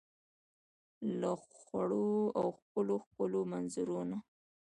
له 1.19 1.31
خوړو 1.59 2.13
او 2.39 2.45
ښکلو، 2.57 2.97
ښکلو 3.05 3.39
منظرو 3.51 3.99
نه 4.09 4.17